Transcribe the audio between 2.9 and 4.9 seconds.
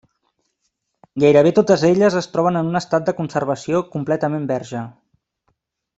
de conservació completament verge.